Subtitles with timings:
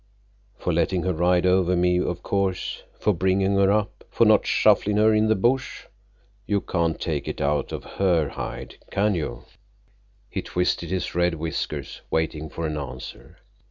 [0.57, 2.81] "For letting her ride over me, of course.
[2.99, 4.03] For bringing her up.
[4.09, 5.83] For not shufflin' her in the bush.
[6.47, 9.43] You can't take it out of her hide, can you?"
[10.27, 13.37] He twisted his red whiskers, waiting for an answer.